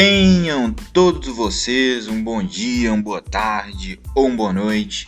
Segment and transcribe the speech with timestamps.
[0.00, 5.06] Tenham todos vocês um bom dia, uma boa tarde ou uma boa noite.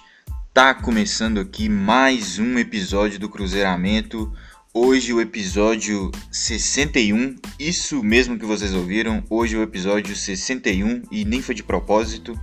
[0.53, 4.31] Tá começando aqui mais um episódio do Cruzeiramento.
[4.71, 9.25] Hoje o episódio 61, isso mesmo que vocês ouviram.
[9.31, 12.39] Hoje o episódio 61 e nem foi de propósito.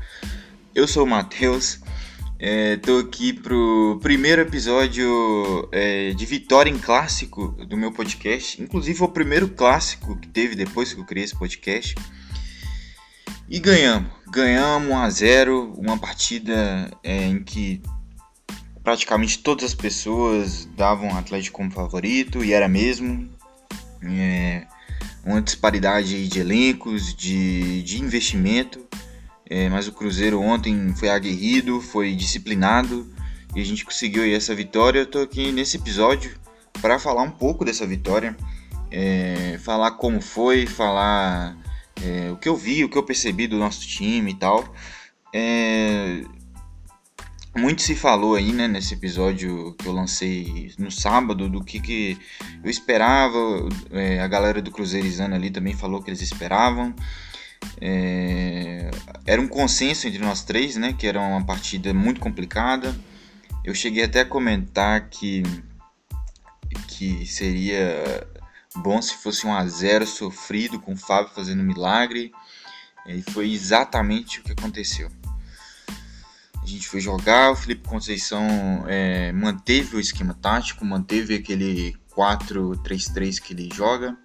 [0.74, 1.80] Eu sou o Matheus
[2.40, 8.60] é, aqui pro primeiro episódio é, de vitória em clássico do meu podcast.
[8.60, 11.94] Inclusive foi o primeiro clássico que teve depois que eu criei esse podcast.
[13.50, 14.12] E ganhamos.
[14.30, 17.82] Ganhamos 1 a 0 uma partida é, em que
[18.84, 23.28] praticamente todas as pessoas davam o Atlético como favorito, e era mesmo.
[24.04, 24.68] É,
[25.26, 28.88] uma disparidade de elencos, de, de investimento.
[29.50, 33.12] É, mas o Cruzeiro ontem foi aguerrido, foi disciplinado
[33.56, 35.00] e a gente conseguiu essa vitória.
[35.00, 36.38] Eu tô aqui nesse episódio
[36.82, 38.38] para falar um pouco dessa vitória,
[38.92, 41.58] é, falar como foi, falar
[42.04, 44.74] é, o que eu vi, o que eu percebi do nosso time e tal.
[45.34, 46.24] É,
[47.56, 52.18] muito se falou aí, né, nesse episódio que eu lancei no sábado, do que, que
[52.64, 53.38] eu esperava.
[53.92, 56.94] É, a galera do Cruzeirizando ali também falou que eles esperavam.
[57.82, 58.90] É,
[59.26, 60.94] era um consenso entre nós três, né?
[60.94, 62.96] Que era uma partida muito complicada.
[63.64, 65.44] Eu cheguei até a comentar que,
[66.88, 68.26] que seria
[68.80, 72.32] bom se fosse um a 0 sofrido com o Fábio fazendo milagre.
[73.06, 75.10] E foi exatamente o que aconteceu.
[76.62, 83.40] A gente foi jogar, o Felipe Conceição é, manteve o esquema tático, manteve aquele 4-3-3
[83.42, 84.18] que ele joga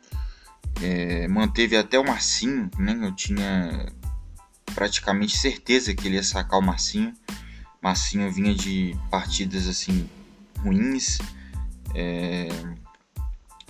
[0.82, 2.98] é, manteve até o Marcinho, né?
[3.00, 3.92] Eu tinha
[4.74, 7.12] praticamente certeza que ele ia sacar o Marcinho.
[7.82, 10.08] Marcinho vinha de partidas assim
[10.58, 11.18] ruins.
[11.94, 12.48] É,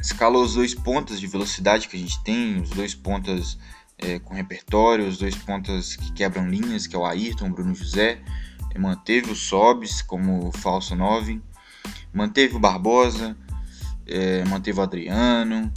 [0.05, 3.59] escalou os dois pontas de velocidade que a gente tem, os dois pontas
[3.99, 7.75] é, com repertório, os dois pontas que quebram linhas, que é o Ayrton, o Bruno
[7.75, 8.21] José.
[8.75, 11.41] É, manteve o Sobis como falso 9,
[12.13, 13.37] manteve o Barbosa,
[14.07, 15.73] é, manteve o Adriano,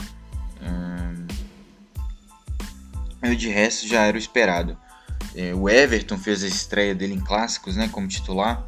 [3.24, 4.78] e de resto já era o esperado.
[5.36, 8.66] É, o Everton fez a estreia dele em clássicos, né, como titular.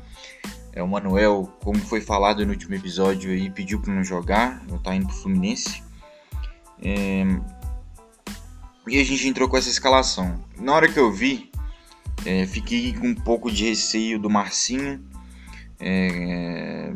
[0.79, 4.77] É, o Manuel, como foi falado no último episódio, aí, pediu para não jogar, não
[4.77, 5.83] tá indo pro Fluminense.
[6.81, 7.25] É,
[8.87, 10.41] e a gente entrou com essa escalação.
[10.57, 11.51] Na hora que eu vi,
[12.25, 15.03] é, fiquei com um pouco de receio do Marcinho.
[15.81, 16.93] É,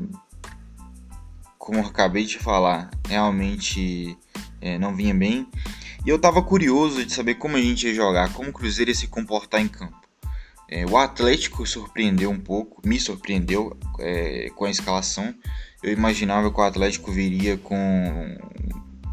[1.57, 4.17] como eu acabei de falar, realmente
[4.61, 5.45] é, não vinha bem.
[6.05, 8.95] E eu estava curioso de saber como a gente ia jogar, como o Cruzeiro ia
[8.95, 10.02] se comportar em campo.
[10.73, 15.31] É, o Atlético surpreendeu um pouco, me surpreendeu é, com a escalação.
[15.83, 18.35] Eu imaginava que o Atlético viria com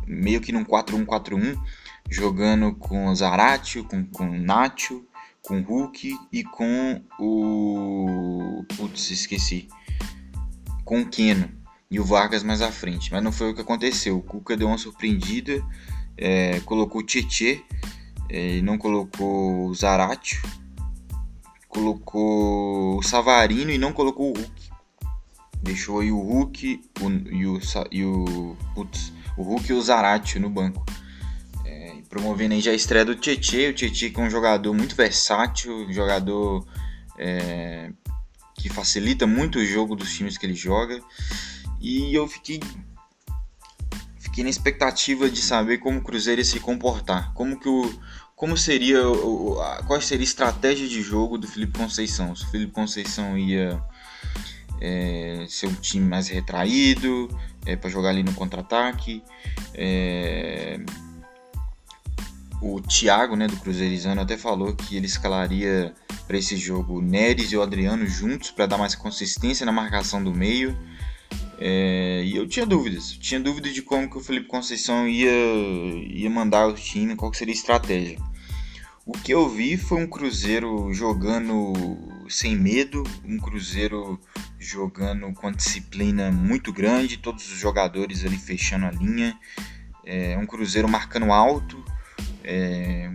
[0.07, 1.61] meio que num 4-1-4-1,
[2.09, 5.05] jogando com Zaratio, com, com Nacho,
[5.43, 8.65] com Hulk e com o.
[8.75, 9.69] Putz, esqueci.
[10.83, 11.51] Com o Keno
[11.91, 13.13] e o Vargas mais à frente.
[13.13, 14.17] Mas não foi o que aconteceu.
[14.17, 15.63] O Cuca deu uma surpreendida
[16.17, 17.63] é, colocou Tietê
[18.31, 20.41] é, não colocou o Zaratio,
[21.71, 24.71] colocou o Savarino e não colocou o Hulk.
[25.63, 27.61] Deixou aí o Hulk o, e o,
[27.91, 30.85] e o, putz, o Hulk e o Zaratio no banco.
[31.65, 34.97] É, promovendo aí já a estreia do Tietê, o Tietê que é um jogador muito
[34.97, 36.67] versátil, um jogador
[37.17, 37.93] é,
[38.57, 41.01] que facilita muito o jogo dos times que ele joga.
[41.81, 42.61] E eu fiquei
[44.19, 47.83] fiquei na expectativa de saber como o Cruzeiro ia se comportar, como que o
[48.41, 49.03] como seria
[49.87, 52.35] qual seria a estratégia de jogo do Felipe Conceição.
[52.35, 53.79] Se o Felipe Conceição ia
[54.81, 57.29] é, ser um time mais retraído
[57.67, 59.23] é, para jogar ali no contra-ataque.
[59.75, 60.81] É,
[62.63, 65.95] o Thiago, né, do Cruzeirizano, até falou que ele escalaria
[66.27, 70.33] para esse jogo Neres e o Adriano juntos para dar mais consistência na marcação do
[70.33, 70.75] meio.
[71.59, 75.31] É, e eu tinha dúvidas, tinha dúvidas de como que o Felipe Conceição ia,
[76.09, 78.30] ia mandar o time, qual seria a estratégia.
[79.11, 81.73] O que eu vi foi um Cruzeiro jogando
[82.29, 84.21] sem medo, um Cruzeiro
[84.57, 89.37] jogando com disciplina muito grande, todos os jogadores ali fechando a linha,
[90.07, 91.85] é, um Cruzeiro marcando alto,
[92.45, 93.11] é,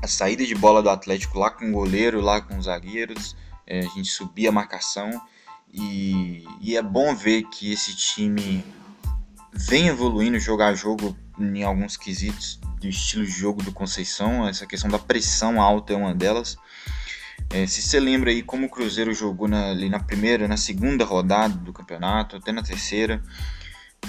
[0.00, 3.36] a saída de bola do Atlético lá com o goleiro, lá com os zagueiros,
[3.66, 5.10] é, a gente subia a marcação.
[5.74, 8.64] E, e é bom ver que esse time
[9.52, 14.48] vem evoluindo jogo a jogo em alguns quesitos do estilo de jogo do Conceição.
[14.48, 16.56] Essa questão da pressão alta é uma delas.
[17.50, 21.04] É, se você lembra aí como o Cruzeiro jogou na, ali na primeira, na segunda
[21.04, 23.22] rodada do campeonato, até na terceira,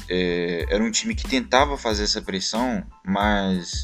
[0.09, 3.83] é, era um time que tentava fazer essa pressão, mas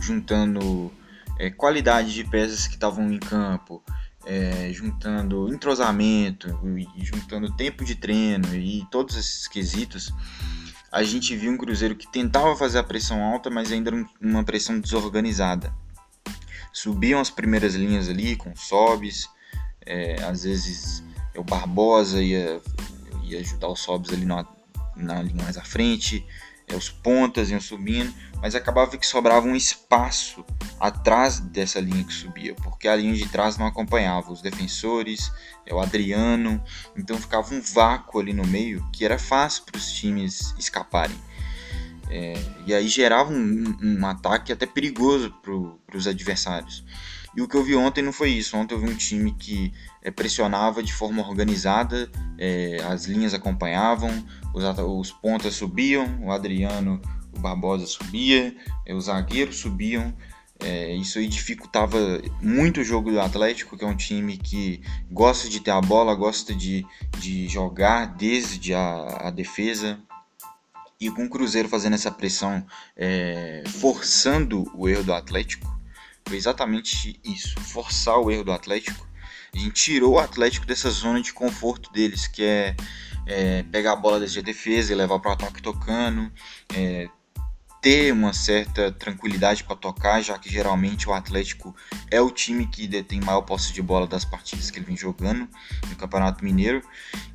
[0.00, 0.92] juntando
[1.38, 3.82] é, qualidade de peças que estavam em campo,
[4.24, 6.48] é, juntando entrosamento,
[6.96, 10.12] juntando tempo de treino e todos esses quesitos,
[10.92, 13.90] a gente viu um Cruzeiro que tentava fazer a pressão alta, mas ainda
[14.20, 15.74] uma pressão desorganizada.
[16.70, 19.26] Subiam as primeiras linhas ali com sobes,
[19.86, 21.02] é, às vezes
[21.34, 22.60] o Barbosa ia,
[23.24, 24.46] ia ajudar os sobes ali na,
[24.94, 29.54] na linha mais à frente, é, os pontas iam subindo, mas acabava que sobrava um
[29.54, 30.44] espaço
[30.80, 35.30] atrás dessa linha que subia, porque a linha de trás não acompanhava os defensores,
[35.66, 36.62] é, o Adriano,
[36.96, 41.16] então ficava um vácuo ali no meio que era fácil para os times escaparem.
[42.10, 42.34] É,
[42.66, 46.84] e aí gerava um, um ataque até perigoso para os adversários.
[47.34, 48.56] E o que eu vi ontem não foi isso.
[48.56, 54.10] Ontem eu vi um time que é, pressionava de forma organizada, é, as linhas acompanhavam,
[54.54, 57.00] os, os pontas subiam, o Adriano,
[57.34, 60.14] o Barbosa subia, é, os zagueiros subiam.
[60.60, 61.98] É, isso aí dificultava
[62.40, 64.80] muito o jogo do Atlético, que é um time que
[65.10, 66.86] gosta de ter a bola, gosta de,
[67.18, 69.98] de jogar desde a, a defesa.
[71.00, 72.64] E com o Cruzeiro fazendo essa pressão,
[72.96, 75.81] é, forçando o erro do Atlético,
[76.32, 79.06] foi exatamente isso: forçar o erro do Atlético.
[79.54, 82.74] A gente tirou o Atlético dessa zona de conforto deles, que é,
[83.26, 86.32] é pegar a bola desde a defesa e levar para o ataque tocando,
[86.74, 87.06] é,
[87.82, 91.76] ter uma certa tranquilidade para tocar, já que geralmente o Atlético
[92.10, 95.46] é o time que detém maior posse de bola das partidas que ele vem jogando
[95.86, 96.80] no Campeonato Mineiro.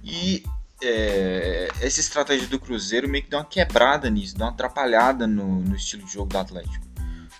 [0.03, 0.43] E
[0.81, 5.61] é, essa estratégia do Cruzeiro meio que deu uma quebrada nisso, deu uma atrapalhada no,
[5.61, 6.86] no estilo de jogo do Atlético.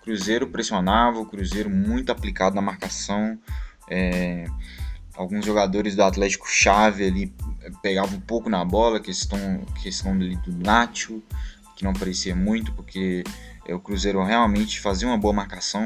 [0.07, 3.38] Cruzeiro pressionava, o Cruzeiro muito aplicado na marcação.
[3.89, 4.45] É,
[5.13, 10.38] alguns jogadores do Atlético chave ali é, pegavam um pouco na bola, questão, questão ali
[10.38, 11.21] do Nacho,
[11.75, 13.21] que não aparecia muito, porque
[13.68, 15.83] é, o Cruzeiro realmente fazia uma boa marcação.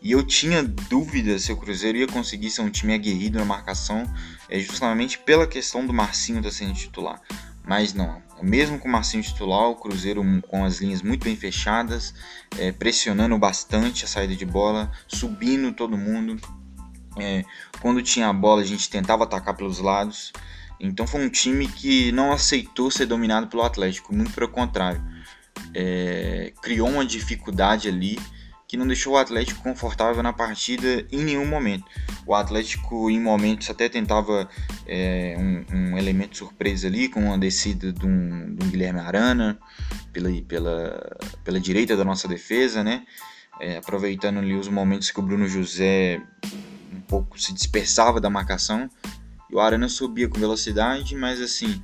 [0.00, 4.02] E eu tinha dúvida se o Cruzeiro ia conseguir ser um time aguerrido na marcação,
[4.48, 7.20] é, justamente pela questão do Marcinho estar sendo titular.
[7.68, 12.14] Mas não, mesmo com o Marcinho titular, o Cruzeiro com as linhas muito bem fechadas,
[12.56, 16.40] é, pressionando bastante a saída de bola, subindo todo mundo.
[17.18, 17.44] É,
[17.82, 20.32] quando tinha a bola, a gente tentava atacar pelos lados.
[20.80, 25.04] Então foi um time que não aceitou ser dominado pelo Atlético, muito pelo contrário.
[25.74, 28.18] É, criou uma dificuldade ali
[28.68, 31.86] que não deixou o Atlético confortável na partida em nenhum momento.
[32.26, 34.46] O Atlético, em momentos, até tentava
[34.86, 39.58] é, um, um, elemento surpresa ali, com uma descida de um, de um, Guilherme Arana
[40.12, 43.06] pela, pela, pela direita da nossa defesa, né?
[43.58, 46.20] É, aproveitando ali os momentos que o Bruno José
[46.92, 48.90] um pouco se dispersava da marcação.
[49.50, 51.82] E o Arana subia com velocidade, mas assim,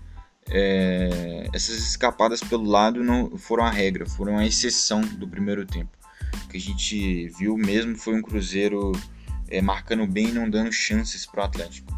[0.50, 6.03] é, essas escapadas pelo lado não foram a regra, foram a exceção do primeiro tempo
[6.48, 8.92] que a gente viu mesmo foi um Cruzeiro
[9.48, 11.92] é, marcando bem e não dando chances para o Atlético.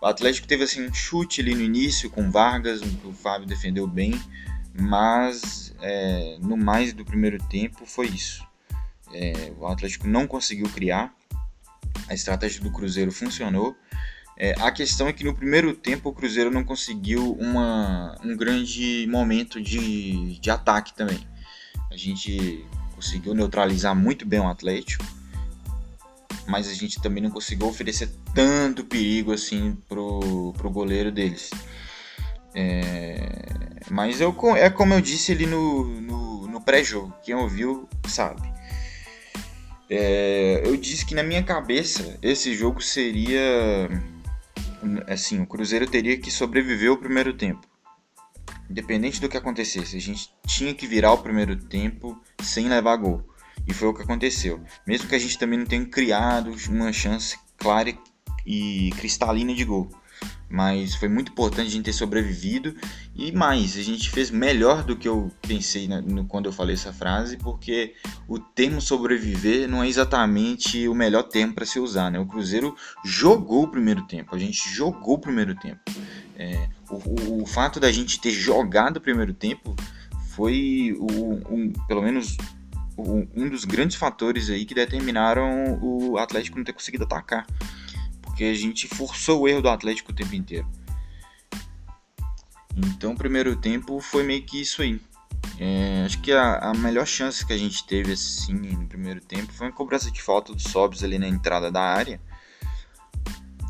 [0.00, 4.20] O Atlético teve assim um chute ali no início com Vargas, o Fábio defendeu bem,
[4.78, 8.46] mas é, no mais do primeiro tempo foi isso.
[9.12, 11.14] É, o Atlético não conseguiu criar,
[12.08, 13.76] a estratégia do Cruzeiro funcionou.
[14.36, 19.06] É, a questão é que no primeiro tempo o Cruzeiro não conseguiu uma, um grande
[19.10, 21.20] momento de, de ataque também.
[21.90, 22.64] A gente
[23.00, 25.04] conseguiu neutralizar muito bem o Atlético,
[26.46, 31.50] mas a gente também não conseguiu oferecer tanto perigo assim pro, pro goleiro deles.
[32.54, 38.42] É, mas eu, é como eu disse ali no, no, no pré-jogo, quem ouviu sabe.
[39.88, 43.88] É, eu disse que na minha cabeça esse jogo seria
[45.08, 47.69] assim, o Cruzeiro teria que sobreviver o primeiro tempo
[48.70, 53.28] independente do que acontecesse, a gente tinha que virar o primeiro tempo sem levar gol.
[53.66, 54.62] E foi o que aconteceu.
[54.86, 57.92] Mesmo que a gente também não tenha criado uma chance clara
[58.46, 59.90] e cristalina de gol.
[60.48, 62.74] Mas foi muito importante a gente ter sobrevivido.
[63.14, 66.92] E mais, a gente fez melhor do que eu pensei no, quando eu falei essa
[66.92, 67.94] frase, porque
[68.26, 72.10] o termo sobreviver não é exatamente o melhor termo para se usar.
[72.10, 72.18] Né?
[72.18, 72.74] O Cruzeiro
[73.04, 75.80] jogou o primeiro tempo, a gente jogou o primeiro tempo.
[76.36, 79.76] É, o, o, fato da gente ter jogado o primeiro tempo
[80.34, 82.36] foi o, um, pelo menos
[82.98, 87.46] um dos grandes fatores aí que determinaram o Atlético não ter conseguido atacar.
[88.20, 90.66] Porque a gente forçou o erro do Atlético o tempo inteiro.
[92.76, 95.00] Então o primeiro tempo foi meio que isso aí.
[95.58, 99.52] É, acho que a, a, melhor chance que a gente teve assim no primeiro tempo
[99.52, 102.20] foi uma cobrança de falta do Sobs ali na entrada da área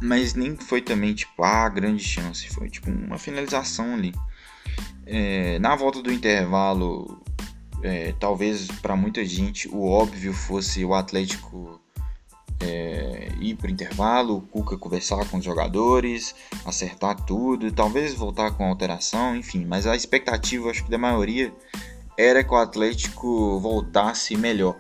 [0.01, 4.15] mas nem foi também tipo a grande chance, foi tipo uma finalização ali.
[5.07, 7.21] É, na volta do intervalo,
[7.83, 11.81] é, talvez para muita gente o óbvio fosse o Atlético
[12.61, 18.67] é, ir para intervalo, o Cuca conversar com os jogadores, acertar tudo, talvez voltar com
[18.67, 19.65] alteração, enfim.
[19.65, 21.53] Mas a expectativa, acho que da maioria,
[22.17, 24.77] era que o Atlético voltasse melhor,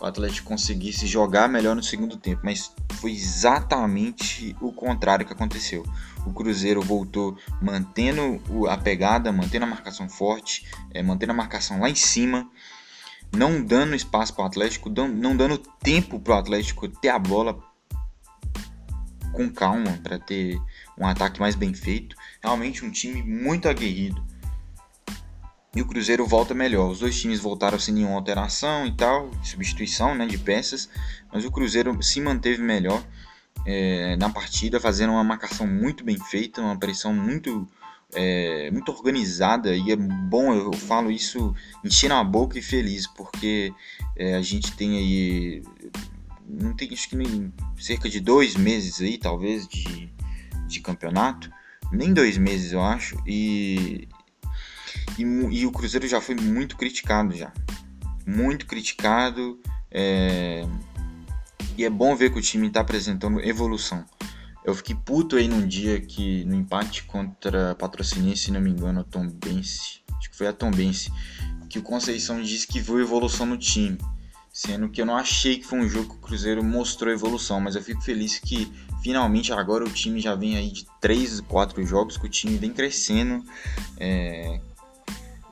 [0.00, 5.84] o Atlético conseguisse jogar melhor no segundo tempo, mas foi exatamente o contrário que aconteceu.
[6.26, 11.88] O Cruzeiro voltou mantendo a pegada, mantendo a marcação forte, é, mantendo a marcação lá
[11.88, 12.50] em cima
[13.34, 17.58] não dando espaço para o Atlético, não dando tempo para o Atlético ter a bola
[19.32, 20.56] com calma para ter
[20.96, 22.16] um ataque mais bem feito.
[22.42, 24.24] Realmente um time muito aguerrido.
[25.74, 26.90] E o Cruzeiro volta melhor.
[26.90, 30.88] Os dois times voltaram sem nenhuma alteração e tal, substituição né, de peças,
[31.32, 33.04] mas o Cruzeiro se manteve melhor
[33.66, 37.66] é, na partida, fazendo uma marcação muito bem feita, uma pressão muito
[38.14, 41.54] é, muito organizada e é bom, eu falo isso
[41.84, 43.72] enchendo a boca e feliz, porque
[44.16, 45.62] é, a gente tem aí,
[46.48, 50.12] não tem acho que nem cerca de dois meses aí, talvez, de,
[50.68, 51.50] de campeonato,
[51.90, 54.06] nem dois meses eu acho, e,
[55.18, 57.52] e, e o Cruzeiro já foi muito criticado já,
[58.26, 60.66] muito criticado, é,
[61.76, 64.04] e é bom ver que o time está apresentando evolução.
[64.64, 69.00] Eu fiquei puto aí num dia que, no empate contra Patrocinense, se não me engano,
[69.00, 71.12] a Tom Bense, acho que foi a Tom Bense,
[71.68, 73.98] que o Conceição disse que viu evolução no time.
[74.52, 77.74] Sendo que eu não achei que foi um jogo que o Cruzeiro mostrou evolução, mas
[77.74, 82.16] eu fico feliz que finalmente agora o time já vem aí de 3, 4 jogos
[82.16, 83.44] que o time vem crescendo
[83.98, 84.60] é,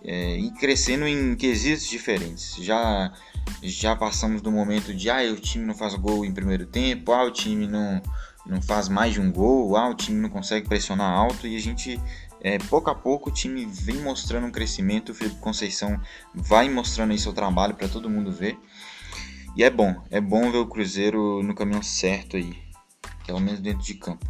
[0.04, 2.56] é, e crescendo em quesitos diferentes.
[2.56, 3.12] Já,
[3.62, 7.24] já passamos do momento de ah, o time não faz gol em primeiro tempo, ah,
[7.24, 8.02] o time não,
[8.46, 11.60] não faz mais de um gol, ah, o time não consegue pressionar alto e a
[11.60, 12.00] gente,
[12.40, 15.10] é, pouco a pouco, o time vem mostrando um crescimento.
[15.12, 16.00] O Felipe Conceição
[16.34, 18.58] vai mostrando aí seu trabalho para todo mundo ver.
[19.54, 22.56] E é bom, é bom ver o Cruzeiro no caminho certo aí,
[23.26, 24.26] pelo menos dentro de campo.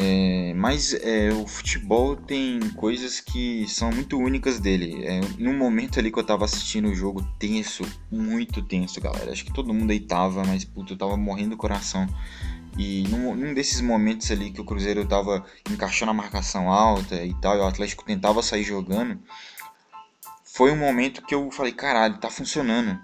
[0.00, 5.04] É, mas é, o futebol tem coisas que são muito únicas dele.
[5.04, 9.32] É, no momento ali que eu tava assistindo o jogo tenso, muito tenso, galera.
[9.32, 12.06] Acho que todo mundo aí tava, mas puto, eu tava morrendo do coração
[12.78, 17.34] e num, num, desses momentos ali que o Cruzeiro tava encaixando a marcação alta e
[17.40, 19.20] tal, e o Atlético tentava sair jogando,
[20.44, 22.96] foi um momento que eu falei, caralho, tá funcionando.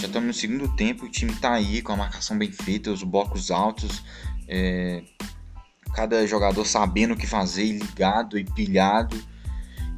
[0.00, 3.02] Já estamos no segundo tempo, o time tá aí com a marcação bem feita, os
[3.02, 4.02] blocos altos,
[4.48, 5.02] é,
[5.98, 9.20] cada jogador sabendo o que fazer, ligado e pilhado.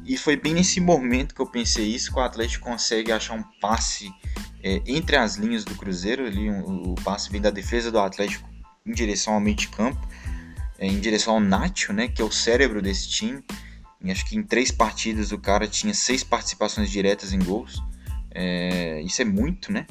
[0.03, 3.43] E foi bem nesse momento que eu pensei isso, que o Atlético consegue achar um
[3.61, 4.11] passe
[4.63, 8.49] é, entre as linhas do Cruzeiro, ali um, o passe vem da defesa do Atlético
[8.83, 10.01] em direção ao meio de campo,
[10.79, 13.43] é, em direção ao Nacho, né, que é o cérebro desse time.
[14.03, 17.79] E acho que em três partidas o cara tinha seis participações diretas em gols.
[18.31, 19.85] É, isso é muito, né?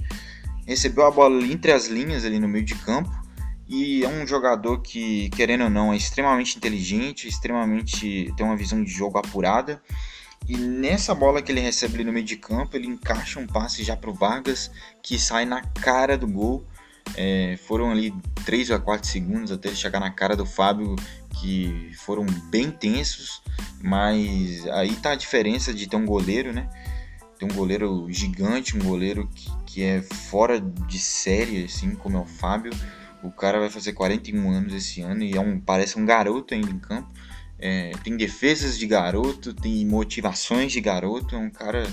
[0.66, 3.19] Recebeu a bola entre as linhas ali no meio de campo
[3.70, 8.82] e é um jogador que, querendo ou não, é extremamente inteligente, extremamente tem uma visão
[8.82, 9.80] de jogo apurada.
[10.48, 13.84] E nessa bola que ele recebe ali no meio de campo, ele encaixa um passe
[13.84, 14.70] já para o Vargas
[15.02, 16.66] que sai na cara do gol
[17.16, 20.96] é, foram ali 3 a 4 segundos até chegar na cara do Fábio,
[21.40, 23.42] que foram bem tensos,
[23.82, 26.68] mas aí tá a diferença de ter um goleiro, né?
[27.38, 32.20] Ter um goleiro gigante, um goleiro que, que é fora de série, assim como é
[32.20, 32.72] o Fábio.
[33.22, 36.70] O cara vai fazer 41 anos esse ano e é um, parece um garoto ainda
[36.70, 37.10] em campo.
[37.58, 41.34] É, tem defesas de garoto, tem motivações de garoto.
[41.34, 41.86] É um cara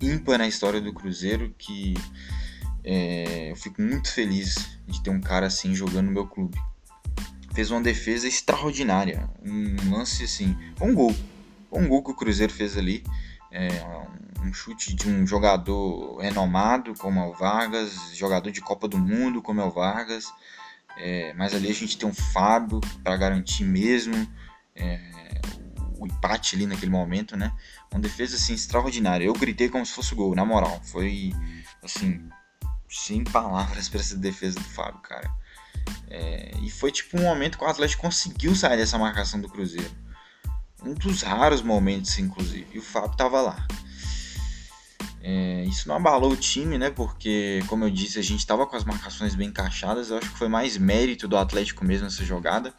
[0.00, 1.94] ímpar na história do Cruzeiro que
[2.84, 6.58] é, eu fico muito feliz de ter um cara assim jogando no meu clube.
[7.52, 11.14] Fez uma defesa extraordinária, um lance assim, um gol,
[11.70, 13.02] um gol que o Cruzeiro fez ali,
[13.50, 13.68] é,
[14.44, 19.42] um chute de um jogador renomado como é o Vargas, jogador de Copa do Mundo
[19.42, 20.32] como é o Vargas,
[20.96, 24.14] é, mas ali a gente tem um Fábio para garantir mesmo
[24.74, 25.00] é,
[25.98, 27.52] o empate ali naquele momento, né?
[27.90, 29.24] Uma defesa assim extraordinária.
[29.24, 30.80] Eu gritei como se fosse gol, na moral.
[30.84, 31.32] Foi
[31.82, 32.28] assim
[32.88, 35.30] sem palavras para essa defesa do Fábio, cara.
[36.08, 39.90] É, e foi tipo um momento que o Atlético conseguiu sair dessa marcação do Cruzeiro.
[40.82, 42.66] Um dos raros momentos, inclusive.
[42.72, 43.66] E o Fábio tava lá.
[45.22, 46.90] É, isso não abalou o time, né?
[46.90, 50.10] Porque, como eu disse, a gente tava com as marcações bem encaixadas.
[50.10, 52.74] Eu acho que foi mais mérito do Atlético mesmo essa jogada.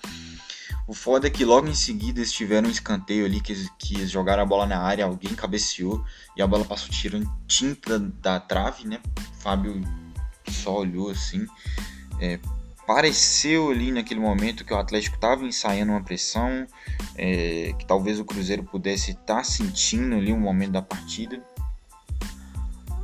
[0.88, 4.44] O foda é que logo em seguida eles tiveram um escanteio ali que, que jogaram
[4.44, 6.04] a bola na área, alguém cabeceou
[6.36, 9.00] e a bola passou tirando tinta da trave, né?
[9.18, 9.82] O Fábio
[10.50, 11.46] só olhou assim.
[12.20, 12.40] É,
[12.86, 16.68] pareceu ali naquele momento que o Atlético estava ensaiando uma pressão,
[17.16, 21.42] é, que talvez o Cruzeiro pudesse estar tá sentindo ali um momento da partida.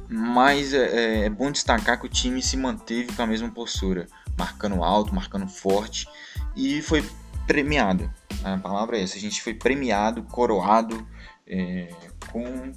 [0.10, 4.08] Mas é, é, é, bom destacar que o time se manteve com a mesma postura.
[4.38, 6.08] marcando alto, marcando forte
[6.56, 7.04] e foi
[7.46, 8.12] premiado.
[8.44, 11.08] A palavra é essa, a gente foi premiado, coroado
[11.48, 11.90] é,
[12.32, 12.72] com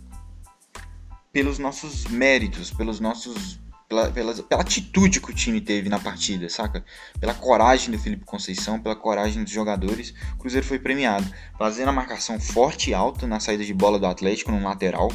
[1.33, 3.61] pelos nossos méritos, pelos nossos
[3.91, 6.85] pela, pela, pela atitude que o time teve na partida, saca?
[7.19, 11.93] Pela coragem do Felipe Conceição, pela coragem dos jogadores, o Cruzeiro foi premiado, fazendo a
[11.93, 15.11] marcação forte e alta na saída de bola do Atlético no lateral,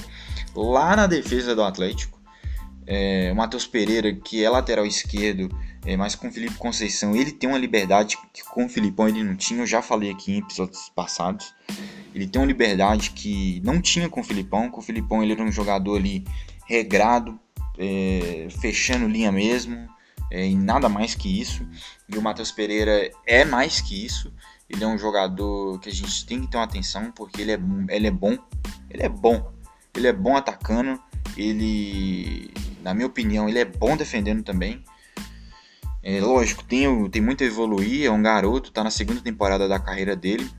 [0.55, 2.19] lá na defesa do Atlético.
[2.87, 5.49] É, o Matheus Pereira, que é lateral esquerdo,
[5.85, 9.23] é, mas com o Felipe Conceição, ele tem uma liberdade que com o Filipão ele
[9.23, 11.53] não tinha, eu já falei aqui em episódios passados.
[12.13, 15.43] Ele tem uma liberdade que não tinha com o Filipão, com o Filipão ele era
[15.43, 16.23] um jogador ali
[16.67, 17.39] regrado,
[17.77, 19.89] é, fechando linha mesmo,
[20.31, 21.67] é, e nada mais que isso.
[22.07, 24.31] E o Matheus Pereira é mais que isso.
[24.69, 27.59] Ele é um jogador que a gente tem que ter uma atenção, porque ele é,
[27.89, 28.37] ele é bom.
[28.89, 29.54] Ele é bom.
[29.95, 30.99] Ele é bom atacando.
[31.37, 34.83] Ele, na minha opinião, ele é bom defendendo também.
[36.03, 38.05] É, lógico, tem, tem muito a evoluir.
[38.05, 40.49] É um garoto, está na segunda temporada da carreira dele.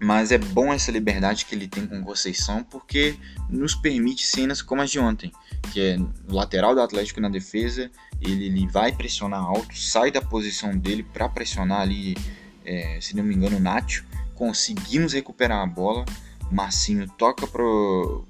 [0.00, 3.16] Mas é bom essa liberdade que ele tem com Conceição, porque
[3.50, 5.32] nos permite cenas como as de ontem
[5.72, 5.96] que é
[6.28, 11.02] o lateral do Atlético na defesa, ele, ele vai pressionar alto, sai da posição dele
[11.02, 12.16] para pressionar ali,
[12.64, 14.04] é, se não me engano, o Nacho.
[14.34, 16.04] Conseguimos recuperar a bola.
[16.50, 18.24] Marcinho toca pro,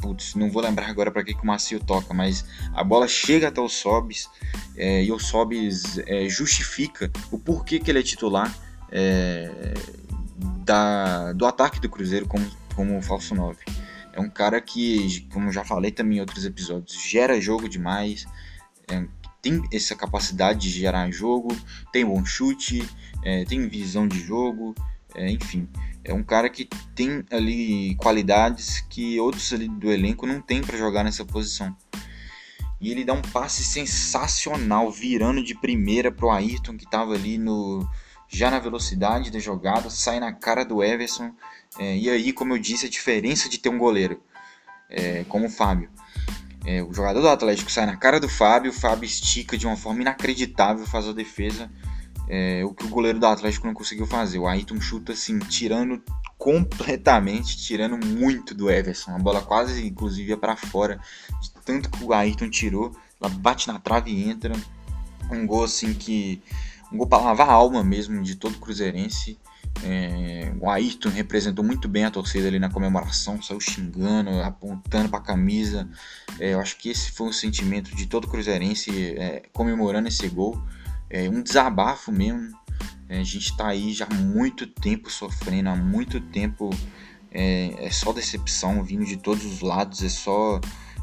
[0.00, 3.48] putz, não vou lembrar agora para que, que o Marcinho toca, mas a bola chega
[3.48, 4.28] até o Sobis
[4.76, 8.54] é, e o Sobis é, justifica o porquê que ele é titular
[8.90, 9.74] é,
[10.64, 13.56] da, do ataque do Cruzeiro como, como falso 9.
[14.12, 18.26] É um cara que, como já falei também em outros episódios, gera jogo demais,
[18.90, 19.04] é,
[19.40, 21.56] tem essa capacidade de gerar jogo,
[21.92, 22.86] tem bom chute,
[23.24, 24.74] é, tem visão de jogo,
[25.14, 25.68] é, enfim.
[26.04, 30.76] É um cara que tem ali qualidades que outros ali do elenco não tem para
[30.76, 31.76] jogar nessa posição.
[32.80, 37.88] E ele dá um passe sensacional, virando de primeira pro Ayrton, que estava ali no
[38.28, 41.32] já na velocidade da jogada, sai na cara do Everson
[41.78, 44.20] é, e aí, como eu disse, a diferença de ter um goleiro
[44.90, 45.90] é, como o Fábio.
[46.64, 49.76] É, o jogador do Atlético sai na cara do Fábio, o Fábio estica de uma
[49.76, 51.70] forma inacreditável, faz a defesa,
[52.28, 54.38] é, o que o goleiro do Atlético não conseguiu fazer.
[54.38, 56.02] O Ayrton chuta assim, tirando
[56.38, 59.14] completamente, tirando muito do Everson.
[59.14, 60.98] A bola quase, inclusive, ia para fora,
[61.40, 62.96] de tanto que o Ayrton tirou.
[63.20, 64.54] Ela bate na trave e entra.
[65.30, 66.42] Um gol assim que.
[66.92, 69.38] Um gol para lavar a alma mesmo de todo cruzeirense.
[69.84, 75.18] É, o Ayrton representou muito bem a torcida ali na comemoração, saiu xingando, apontando para
[75.18, 75.88] a camisa.
[76.38, 80.62] É, eu acho que esse foi o sentimento de todo cruzeirense é, comemorando esse gol.
[81.12, 82.58] É um desabafo mesmo.
[83.06, 86.70] É, a gente está aí já há muito tempo sofrendo, há muito tempo
[87.30, 90.58] é, é só decepção vindo de todos os lados, é só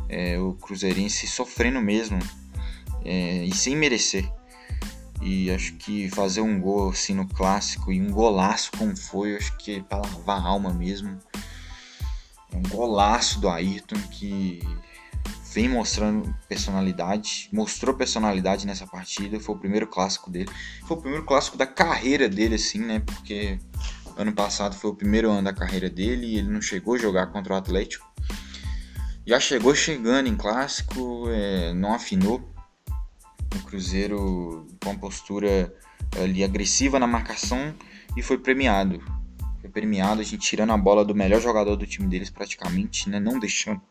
[0.10, 2.17] é, o cruzeirense sofrendo mesmo
[3.06, 4.28] é, e sem merecer.
[5.22, 9.56] E acho que fazer um gol assim no clássico e um golaço como foi, acho
[9.58, 11.19] que é para lavar a alma mesmo.
[12.52, 14.60] É um golaço do Ayrton que
[15.52, 19.40] vem mostrando personalidade, mostrou personalidade nessa partida.
[19.40, 20.50] Foi o primeiro clássico dele,
[20.86, 23.00] foi o primeiro clássico da carreira dele, assim, né?
[23.00, 23.60] Porque
[24.16, 27.28] ano passado foi o primeiro ano da carreira dele e ele não chegou a jogar
[27.28, 28.08] contra o Atlético.
[29.26, 32.42] Já chegou chegando em clássico, é, não afinou
[33.56, 35.74] o Cruzeiro com uma postura
[36.22, 37.74] ali agressiva na marcação
[38.16, 39.02] e foi premiado.
[39.62, 43.20] Foi premiado, a gente tirando a bola do melhor jogador do time deles praticamente, né?
[43.20, 43.82] Não deixando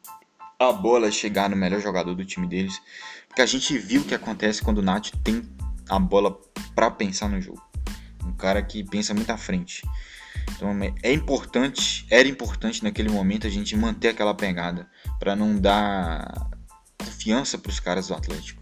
[0.61, 2.83] a bola chegar no melhor jogador do time deles.
[3.29, 5.49] Porque a gente viu o que acontece quando o Nath tem
[5.89, 6.37] a bola
[6.75, 7.63] para pensar no jogo.
[8.25, 9.83] Um cara que pensa muito à frente.
[10.57, 10.71] Então
[11.03, 14.89] é importante, era importante naquele momento a gente manter aquela pegada
[15.21, 16.51] para não dar
[16.99, 18.61] confiança para os caras do Atlético.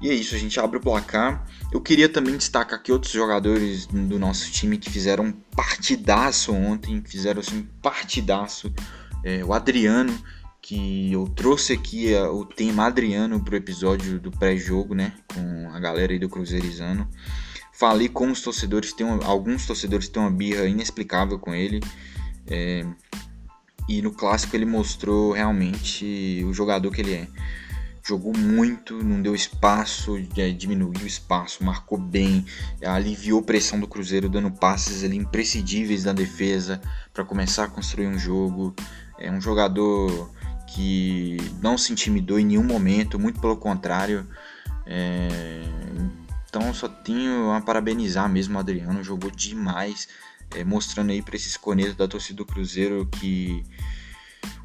[0.00, 1.44] E é isso, a gente abre o placar.
[1.72, 7.02] Eu queria também destacar aqui outros jogadores do nosso time que fizeram um partidaço ontem,
[7.04, 8.72] fizeram assim, um partidaço.
[9.24, 10.12] É, o Adriano,
[10.62, 15.12] que eu trouxe aqui é, o tema Adriano pro episódio do pré-jogo, né?
[15.34, 17.08] Com a galera aí do Cruzeirizano.
[17.72, 21.80] Falei como os torcedores têm alguns torcedores têm uma birra inexplicável com ele.
[22.46, 22.86] É,
[23.88, 27.26] e no clássico ele mostrou realmente o jogador que ele é
[28.04, 30.20] jogou muito, não deu espaço,
[30.58, 32.44] diminuiu o espaço, marcou bem,
[32.84, 36.80] aliviou a pressão do Cruzeiro, dando passes ali imprescindíveis da defesa
[37.14, 38.74] para começar a construir um jogo.
[39.18, 40.30] É um jogador
[40.74, 44.26] que não se intimidou em nenhum momento, muito pelo contrário.
[44.86, 45.62] É...
[46.48, 50.08] Então só tenho a parabenizar mesmo o Adriano, jogou demais,
[50.54, 53.64] é, mostrando aí para esses cornetos da torcida do Cruzeiro que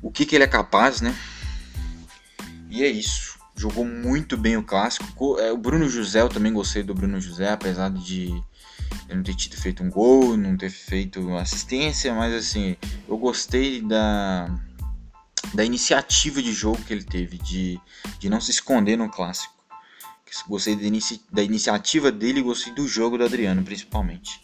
[0.01, 1.15] o que, que ele é capaz, né?
[2.69, 3.37] E é isso.
[3.55, 5.39] jogou muito bem o clássico.
[5.39, 8.27] É, o Bruno José, eu também gostei do Bruno José, apesar de
[9.07, 12.75] ele não ter tido feito um gol, não ter feito assistência, mas assim,
[13.07, 14.53] eu gostei da,
[15.53, 17.79] da iniciativa de jogo que ele teve, de,
[18.19, 19.55] de não se esconder no clássico.
[20.47, 24.41] Gostei da, inici, da iniciativa dele e gostei do jogo do Adriano, principalmente.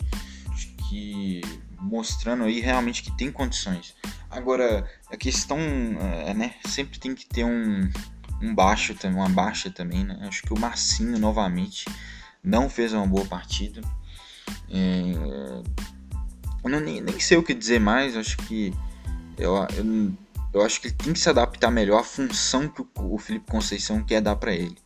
[0.49, 1.41] Acho que
[1.79, 3.93] mostrando aí realmente que tem condições.
[4.31, 7.89] Agora, a questão é, né, sempre tem que ter um,
[8.41, 10.17] um baixo, uma baixa também, né?
[10.21, 11.85] Acho que o Marcinho novamente
[12.43, 13.81] não fez uma boa partida.
[14.69, 15.03] É,
[16.63, 18.73] não, nem, nem sei o que dizer mais, acho que
[19.37, 20.13] eu, eu,
[20.53, 24.03] eu, acho que ele tem que se adaptar melhor à função que o, Felipe Conceição
[24.03, 24.77] quer dar para ele.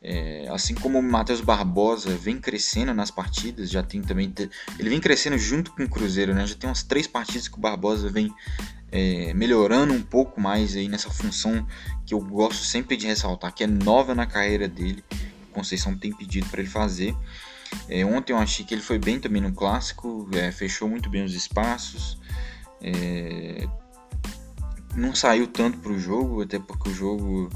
[0.00, 4.32] É, assim como o Matheus Barbosa vem crescendo nas partidas, já tem também.
[4.78, 6.46] Ele vem crescendo junto com o Cruzeiro, né?
[6.46, 8.32] Já tem umas três partidas que o Barbosa vem
[8.92, 11.66] é, melhorando um pouco mais aí nessa função
[12.06, 15.04] que eu gosto sempre de ressaltar, que é nova na carreira dele.
[15.50, 17.14] O Conceição tem pedido para ele fazer.
[17.88, 21.24] É, ontem eu achei que ele foi bem também no clássico, é, fechou muito bem
[21.24, 22.18] os espaços.
[22.80, 23.68] É,
[24.98, 27.48] não saiu tanto para o jogo, até porque o jogo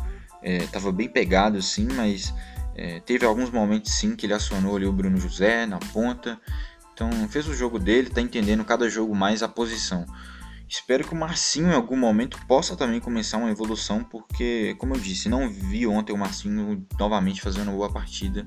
[0.42, 2.32] estava é, bem pegado sim, mas
[2.74, 6.40] é, teve alguns momentos sim que ele acionou ali o Bruno José na ponta.
[6.94, 10.06] Então fez o jogo dele, está entendendo cada jogo mais a posição.
[10.68, 15.00] Espero que o Marcinho em algum momento possa também começar uma evolução, porque, como eu
[15.00, 18.46] disse, não vi ontem o Marcinho novamente fazendo uma boa partida.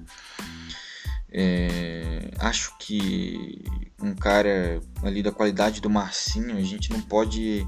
[1.31, 3.63] É, acho que
[4.01, 7.67] um cara ali da qualidade do Marcinho, a gente não pode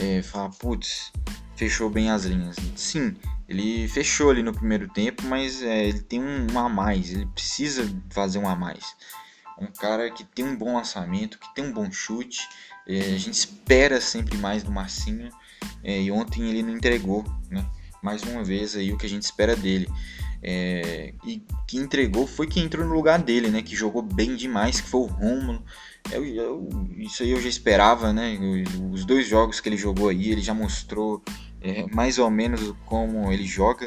[0.00, 1.12] é, falar, putz,
[1.54, 2.56] fechou bem as linhas.
[2.74, 3.14] Sim,
[3.48, 7.26] ele fechou ali no primeiro tempo, mas é, ele tem um, um a mais, ele
[7.26, 8.96] precisa fazer um a mais.
[9.60, 12.48] Um cara que tem um bom lançamento, que tem um bom chute,
[12.88, 15.28] é, a gente espera sempre mais do Marcinho
[15.84, 17.64] é, e ontem ele não entregou, né?
[18.02, 19.86] Mais uma vez aí o que a gente espera dele.
[20.42, 23.60] É, e que entregou foi quem entrou no lugar dele, né?
[23.60, 25.62] Que jogou bem demais, que foi o Romulo.
[26.12, 26.68] Eu, eu,
[26.98, 28.38] isso aí eu já esperava, né?
[28.92, 31.22] Os dois jogos que ele jogou aí, ele já mostrou
[31.60, 33.86] é, mais ou menos como ele joga.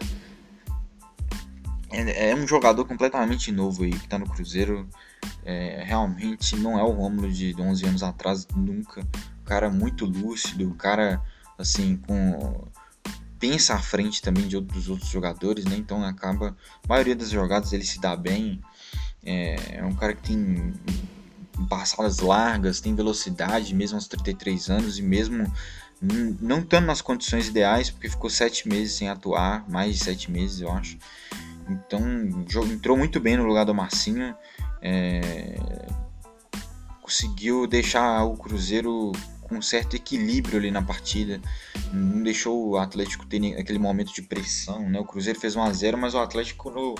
[1.91, 4.88] É, é um jogador completamente novo aí que tá no Cruzeiro
[5.45, 9.01] é, realmente não é o Rômulo de 11 anos atrás, nunca.
[9.41, 11.21] O cara muito lúcido, o cara
[11.57, 12.67] assim com
[13.38, 15.75] pensa à frente também de outros outros jogadores, né?
[15.75, 18.62] Então acaba a maioria das jogadas ele se dá bem.
[19.21, 20.73] É, é um cara que tem
[21.67, 25.52] passadas largas, tem velocidade, mesmo aos 33 anos e mesmo
[26.41, 30.60] não estando nas condições ideais, porque ficou sete meses sem atuar, mais de sete meses
[30.60, 30.97] eu acho.
[31.69, 32.02] Então
[32.71, 34.36] entrou muito bem no lugar do Marcinho
[34.86, 35.56] é,
[37.02, 41.39] conseguiu deixar o Cruzeiro com um certo equilíbrio ali na partida,
[41.93, 44.99] não deixou o Atlético ter aquele momento de pressão, né?
[44.99, 46.95] O Cruzeiro fez 1 a 0, mas o Atlético no,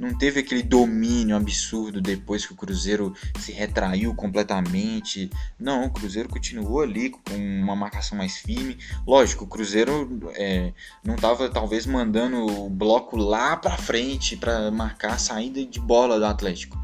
[0.00, 5.28] não teve aquele domínio absurdo depois que o Cruzeiro se retraiu completamente.
[5.58, 8.78] Não, o Cruzeiro continuou ali com uma marcação mais firme.
[9.06, 10.72] Lógico, o Cruzeiro é,
[11.04, 16.18] não estava talvez mandando o bloco lá para frente para marcar a saída de bola
[16.18, 16.80] do Atlético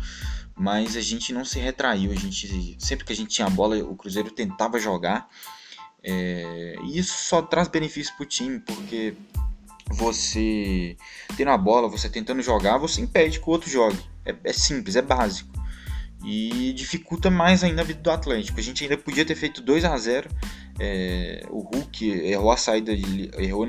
[0.59, 2.11] mas a gente não se retraiu.
[2.11, 5.29] A gente sempre que a gente tinha a bola, o Cruzeiro tentava jogar.
[6.03, 9.15] É, e isso só traz benefício para o time, porque
[9.91, 10.97] você
[11.37, 13.99] tendo a bola, você tentando jogar, você impede que o outro jogue.
[14.25, 15.51] É, é simples, é básico.
[16.25, 18.59] E dificulta mais ainda a vida do Atlético.
[18.59, 20.29] A gente ainda podia ter feito 2 a 0
[20.79, 23.67] é, o Hulk errou a saída de, errou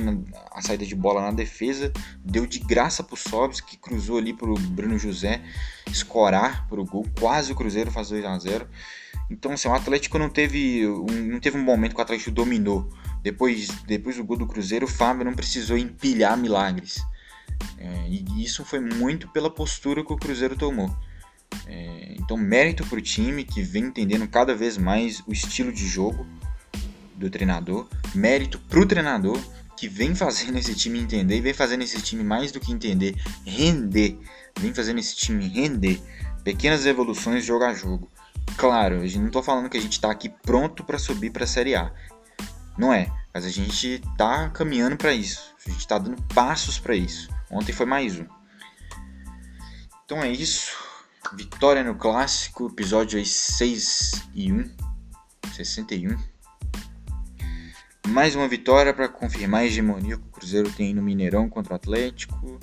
[0.52, 1.92] a saída de bola na defesa,
[2.24, 5.42] deu de graça para o Sobs, que cruzou ali para o Bruno José
[5.90, 7.06] escorar para o gol.
[7.18, 8.68] Quase o Cruzeiro faz 2 a 0
[9.30, 12.90] Então, assim, o Atlético não teve um, não teve um momento que o Atlético dominou.
[13.22, 17.04] Depois, depois do gol do Cruzeiro, o Fábio não precisou empilhar milagres.
[17.78, 20.96] É, e isso foi muito pela postura que o Cruzeiro tomou.
[21.66, 25.88] É, então, mérito para o time que vem entendendo cada vez mais o estilo de
[25.88, 26.26] jogo
[27.16, 29.40] do treinador, mérito pro treinador
[29.76, 33.16] que vem fazendo esse time entender e vem fazendo esse time mais do que entender,
[33.46, 34.18] render,
[34.60, 36.02] vem fazendo esse time render,
[36.44, 38.10] pequenas evoluções jogo a jogo.
[38.56, 41.48] Claro, eu não estou falando que a gente está aqui pronto para subir para a
[41.48, 41.92] Série A.
[42.78, 45.56] Não é, mas a gente está caminhando para isso.
[45.66, 47.30] A gente está dando passos para isso.
[47.52, 48.26] Ontem foi mais um.
[50.06, 50.72] Então é isso.
[51.34, 54.76] Vitória no clássico, episódio aí 6 e 1.
[55.54, 56.18] 61.
[58.08, 61.76] Mais uma vitória para confirmar a hegemonia que o Cruzeiro tem no Mineirão contra o
[61.76, 62.60] Atlético.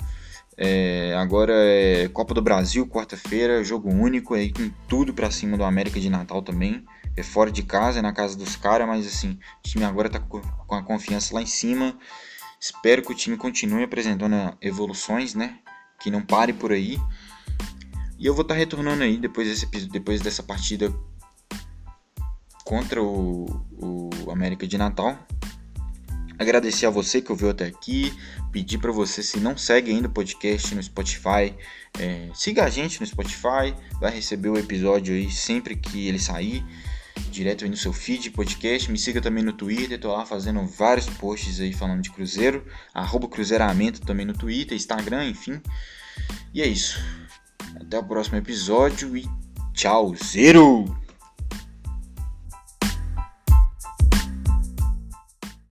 [0.57, 5.63] É, agora é Copa do Brasil, quarta-feira, jogo único aí com tudo para cima do
[5.63, 6.85] América de Natal também.
[7.17, 10.19] É fora de casa, é na casa dos caras, mas assim, o time agora tá
[10.19, 11.97] com a confiança lá em cima.
[12.59, 15.59] Espero que o time continue apresentando evoluções, né?
[15.99, 16.99] Que não pare por aí.
[18.17, 20.93] E eu vou estar tá retornando aí depois, desse, depois dessa partida
[22.63, 23.45] contra o,
[23.77, 25.17] o América de Natal.
[26.37, 28.13] Agradecer a você que ouviu até aqui.
[28.51, 31.53] Pedir para você, se não segue ainda o podcast no Spotify,
[31.99, 33.73] é, siga a gente no Spotify.
[33.99, 36.63] Vai receber o episódio aí sempre que ele sair
[37.31, 38.91] direto aí no seu feed podcast.
[38.91, 43.27] Me siga também no Twitter, tô lá fazendo vários posts aí falando de Cruzeiro, arroba
[43.27, 45.61] Cruzeiramento também no Twitter, Instagram, enfim.
[46.53, 46.99] E é isso.
[47.75, 49.25] Até o próximo episódio e
[49.73, 51.04] tchau, zero!